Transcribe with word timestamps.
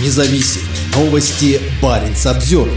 Независимые 0.00 0.68
новости. 0.94 1.60
Барин 1.82 2.14
обзор. 2.24 2.68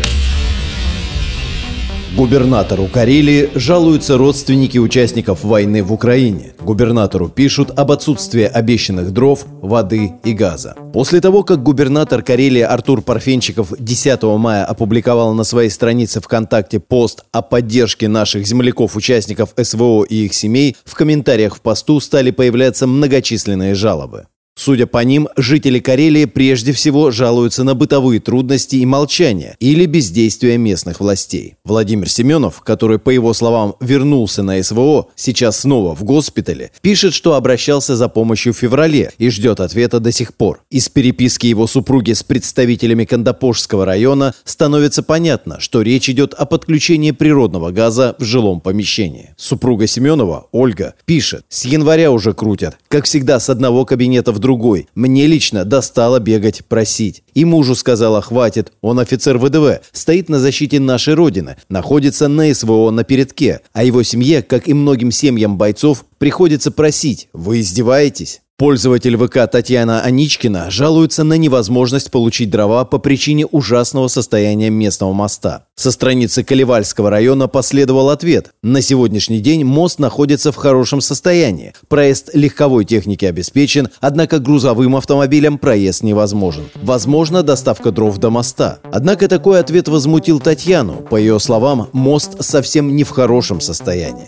Губернатору 2.18 2.88
Карелии 2.88 3.52
жалуются 3.54 4.18
родственники 4.18 4.80
участников 4.80 5.44
войны 5.44 5.84
в 5.84 5.94
Украине. 5.94 6.54
Губернатору 6.60 7.30
пишут 7.30 7.78
об 7.78 7.92
отсутствии 7.92 8.44
обещанных 8.44 9.12
дров, 9.12 9.46
воды 9.62 10.14
и 10.24 10.34
газа. 10.34 10.76
После 10.94 11.22
того, 11.22 11.44
как 11.44 11.62
губернатор 11.62 12.24
Карелии 12.24 12.62
Артур 12.62 13.04
Парфенчиков 13.04 13.72
10 13.78 14.24
мая 14.24 14.66
опубликовал 14.66 15.36
на 15.36 15.44
своей 15.44 15.70
странице 15.70 16.22
ВКонтакте 16.22 16.80
пост 16.80 17.24
о 17.32 17.44
поддержке 17.44 18.08
наших 18.08 18.48
земляков-участников 18.48 19.54
СВО 19.62 20.04
и 20.06 20.26
их 20.26 20.34
семей, 20.34 20.76
в 20.86 20.96
комментариях 20.96 21.56
в 21.56 21.62
посту 21.62 22.00
стали 22.00 22.32
появляться 22.32 22.88
многочисленные 22.88 23.76
жалобы. 23.76 24.26
Судя 24.56 24.86
по 24.86 25.04
ним, 25.04 25.30
жители 25.38 25.80
Карелии 25.80 26.26
прежде 26.26 26.74
всего 26.74 27.12
жалуются 27.12 27.64
на 27.64 27.74
бытовые 27.74 28.20
трудности 28.20 28.76
и 28.76 28.86
молчание 28.86 29.56
или 29.60 29.86
бездействие 29.86 30.58
местных 30.58 31.00
властей. 31.00 31.56
Владимир 31.64 32.10
Семенов, 32.10 32.62
который, 32.62 33.00
по 33.00 33.10
его 33.10 33.34
словам, 33.34 33.76
вернулся 33.80 34.44
на 34.44 34.62
СВО, 34.62 35.08
сейчас 35.16 35.62
снова 35.62 35.96
в 35.96 36.04
госпитале, 36.04 36.72
пишет, 36.82 37.14
что 37.14 37.36
обращался 37.36 37.96
за 37.96 38.10
помощью 38.10 38.54
в 38.54 38.58
феврале 38.58 39.14
и 39.18 39.30
ждет 39.30 39.62
ответа 39.62 40.00
до 40.00 40.12
сих 40.12 40.34
пор. 40.34 40.62
Из 40.70 40.90
переписки 40.90 41.48
его 41.48 41.66
супруги 41.66 42.12
с 42.12 42.22
представителями 42.22 43.06
Кандапошского 43.06 43.86
района 43.86 44.36
становится 44.44 45.02
понятно, 45.02 45.60
что 45.60 45.82
речь 45.82 46.10
идет 46.10 46.34
о 46.34 46.46
подключении 46.46 47.12
природного 47.12 47.72
газа 47.72 48.16
в 48.20 48.24
жилом 48.26 48.60
помещении. 48.60 49.34
Супруга 49.38 49.88
Семенова, 49.88 50.48
Ольга, 50.52 50.96
пишет, 51.06 51.46
с 51.48 51.66
января 51.66 52.12
уже 52.12 52.34
крутят, 52.34 52.78
как 52.90 53.06
всегда 53.06 53.40
с 53.40 53.50
одного 53.50 53.86
кабинета 53.86 54.34
в 54.34 54.41
другой. 54.42 54.90
Мне 54.96 55.28
лично 55.28 55.64
достало 55.64 56.20
бегать, 56.20 56.66
просить. 56.66 57.24
И 57.34 57.46
мужу 57.46 57.76
сказала, 57.76 58.22
хватит, 58.22 58.74
он 58.82 59.00
офицер 59.00 59.38
ВДВ, 59.38 59.80
стоит 59.94 60.28
на 60.28 60.40
защите 60.40 60.82
нашей 60.82 61.14
Родины, 61.14 61.56
находится 61.70 62.28
на 62.28 62.54
СВО 62.54 62.92
на 62.92 63.06
передке, 63.06 63.62
а 63.72 63.86
его 63.86 64.04
семье, 64.04 64.42
как 64.42 64.68
и 64.68 64.74
многим 64.74 65.12
семьям 65.12 65.58
бойцов, 65.58 66.04
приходится 66.18 66.72
просить, 66.72 67.30
вы 67.32 67.62
издеваетесь? 67.62 68.41
Пользователь 68.62 69.18
ВК 69.18 69.50
Татьяна 69.52 70.04
Аничкина 70.04 70.70
жалуется 70.70 71.24
на 71.24 71.34
невозможность 71.34 72.12
получить 72.12 72.52
дрова 72.52 72.86
по 72.86 73.00
причине 73.00 73.48
ужасного 73.48 74.08
состояния 74.08 74.70
местного 74.70 75.14
моста. 75.14 75.66
Со 75.74 75.90
страницы 75.90 76.44
Каливальского 76.44 77.10
района 77.10 77.48
последовал 77.48 78.12
ответ. 78.12 78.52
На 78.62 78.84
сегодняшний 78.84 79.40
день 79.40 79.64
мост 79.64 79.98
находится 79.98 80.52
в 80.52 80.58
хорошем 80.58 81.02
состоянии. 81.02 81.74
Проезд 81.88 82.30
легковой 82.36 82.86
техники 82.86 83.26
обеспечен, 83.26 83.90
однако 84.00 84.38
грузовым 84.38 84.96
автомобилям 84.96 85.58
проезд 85.58 86.04
невозможен. 86.04 86.66
Возможно, 86.76 87.42
доставка 87.42 87.90
дров 87.90 88.20
до 88.20 88.30
моста. 88.30 88.78
Однако 88.84 89.28
такой 89.28 89.60
ответ 89.60 89.88
возмутил 89.88 90.40
Татьяну. 90.40 90.98
По 91.10 91.16
ее 91.16 91.40
словам, 91.40 91.90
мост 91.94 92.44
совсем 92.44 92.96
не 92.96 93.06
в 93.06 93.10
хорошем 93.10 93.60
состоянии. 93.60 94.28